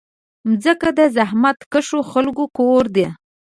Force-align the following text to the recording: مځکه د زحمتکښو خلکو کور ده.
مځکه 0.49 0.89
د 0.99 0.99
زحمتکښو 1.15 1.99
خلکو 2.11 2.43
کور 2.57 2.83
ده. 2.95 3.07